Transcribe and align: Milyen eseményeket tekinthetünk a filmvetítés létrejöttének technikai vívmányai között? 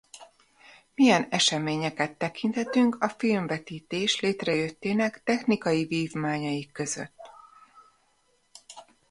Milyen 0.95 1.27
eseményeket 1.29 2.17
tekinthetünk 2.17 2.97
a 2.99 3.09
filmvetítés 3.09 4.19
létrejöttének 4.19 5.23
technikai 5.23 5.85
vívmányai 5.85 6.71
között? 6.71 7.19